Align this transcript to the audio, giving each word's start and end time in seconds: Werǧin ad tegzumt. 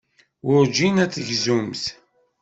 Werǧin 0.47 0.95
ad 1.03 1.11
tegzumt. 1.13 1.83